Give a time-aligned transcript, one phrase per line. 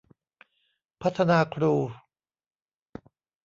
[1.01, 1.73] พัฒนาครู